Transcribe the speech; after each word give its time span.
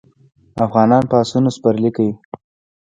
افغانان 0.65 1.03
په 1.09 1.15
اسونو 1.23 1.49
سپرلي 1.55 1.89
کوي. 1.95 2.13